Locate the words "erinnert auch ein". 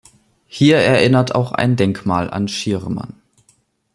0.77-1.75